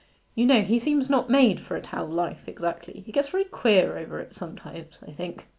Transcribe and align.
You 0.33 0.47
know, 0.47 0.63
he 0.63 0.79
seems 0.79 1.11
not 1.11 1.29
made 1.29 1.59
for 1.59 1.75
a 1.75 1.81
town 1.83 2.09
life 2.15 2.47
exactly: 2.47 3.01
he 3.05 3.11
gets 3.11 3.29
very 3.29 3.43
queer 3.43 3.99
over 3.99 4.19
it 4.19 4.33
sometimes, 4.33 4.97
I 5.07 5.11
think. 5.11 5.45